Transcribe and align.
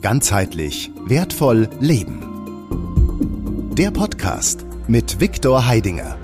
Ganzheitlich 0.00 0.90
wertvoll 1.06 1.68
leben. 1.80 2.22
Der 3.76 3.90
Podcast 3.90 4.64
mit 4.86 5.20
Viktor 5.20 5.66
Heidinger. 5.66 6.17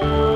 Bye. 0.00 0.35